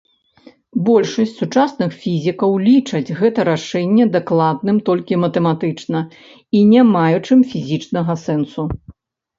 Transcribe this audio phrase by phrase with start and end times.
[0.85, 5.99] Большасць сучасных фізікаў лічаць гэта рашэнне дакладным толькі матэматычна
[6.57, 8.61] і не маючым фізічнага сэнсу.